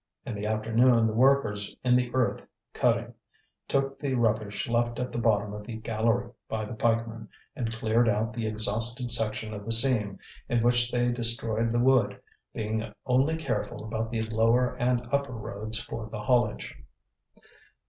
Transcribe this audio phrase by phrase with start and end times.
[0.25, 3.13] In the afternoon the workers in the earth cutting
[3.67, 8.09] took the rubbish left at the bottom of the gallery by the pikemen, and cleared
[8.09, 10.17] out the exhausted section of the seam,
[10.49, 12.19] in which they destroyed the wood,
[12.51, 16.75] being only careful about the lower and upper roads for the haulage.